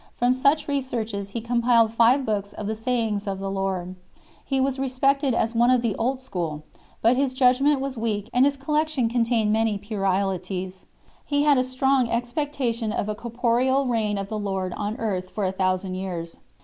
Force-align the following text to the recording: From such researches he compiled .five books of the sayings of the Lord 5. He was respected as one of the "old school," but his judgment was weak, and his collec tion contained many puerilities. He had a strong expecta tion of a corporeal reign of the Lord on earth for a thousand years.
From 0.15 0.33
such 0.33 0.67
researches 0.67 1.29
he 1.29 1.41
compiled 1.41 1.93
.five 1.93 2.25
books 2.25 2.53
of 2.53 2.65
the 2.65 2.75
sayings 2.75 3.27
of 3.27 3.37
the 3.37 3.51
Lord 3.51 3.89
5. 3.89 3.95
He 4.45 4.59
was 4.59 4.79
respected 4.79 5.35
as 5.35 5.53
one 5.53 5.69
of 5.69 5.83
the 5.83 5.95
"old 5.97 6.19
school," 6.19 6.63
but 7.03 7.17
his 7.17 7.35
judgment 7.35 7.79
was 7.79 7.99
weak, 7.99 8.27
and 8.33 8.43
his 8.43 8.57
collec 8.57 8.87
tion 8.87 9.09
contained 9.09 9.53
many 9.53 9.77
puerilities. 9.77 10.87
He 11.23 11.43
had 11.43 11.59
a 11.59 11.63
strong 11.63 12.07
expecta 12.07 12.73
tion 12.73 12.91
of 12.91 13.09
a 13.09 13.13
corporeal 13.13 13.85
reign 13.85 14.17
of 14.17 14.27
the 14.27 14.39
Lord 14.39 14.73
on 14.73 14.97
earth 14.97 15.29
for 15.29 15.45
a 15.45 15.51
thousand 15.51 15.93
years. 15.93 16.39